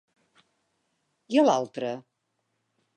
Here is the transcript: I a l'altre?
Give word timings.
I 1.37 1.41
a 1.43 1.47
l'altre? 1.49 1.95